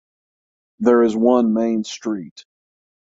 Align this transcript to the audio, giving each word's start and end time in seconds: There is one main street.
There 0.79 1.03
is 1.03 1.15
one 1.15 1.53
main 1.53 1.83
street. 1.83 2.45